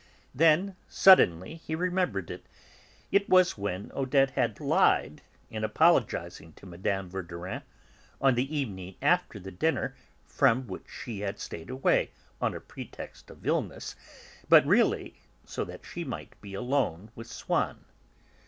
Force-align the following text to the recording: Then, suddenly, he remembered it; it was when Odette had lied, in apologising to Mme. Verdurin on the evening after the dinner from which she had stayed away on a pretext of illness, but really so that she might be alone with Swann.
Then, 0.33 0.77
suddenly, 0.87 1.57
he 1.57 1.75
remembered 1.75 2.31
it; 2.31 2.47
it 3.11 3.29
was 3.29 3.55
when 3.55 3.91
Odette 3.93 4.31
had 4.31 4.59
lied, 4.59 5.21
in 5.51 5.63
apologising 5.63 6.53
to 6.53 6.65
Mme. 6.65 7.07
Verdurin 7.07 7.61
on 8.19 8.33
the 8.33 8.57
evening 8.57 8.95
after 8.99 9.37
the 9.37 9.51
dinner 9.51 9.95
from 10.25 10.65
which 10.65 10.89
she 10.89 11.19
had 11.19 11.39
stayed 11.39 11.69
away 11.69 12.09
on 12.41 12.55
a 12.55 12.59
pretext 12.59 13.29
of 13.29 13.45
illness, 13.45 13.95
but 14.49 14.65
really 14.65 15.19
so 15.45 15.63
that 15.65 15.85
she 15.85 16.03
might 16.03 16.33
be 16.41 16.55
alone 16.55 17.11
with 17.13 17.27
Swann. 17.27 17.85